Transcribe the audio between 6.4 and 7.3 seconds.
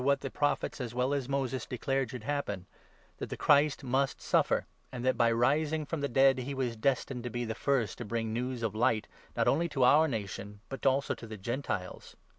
he was destined to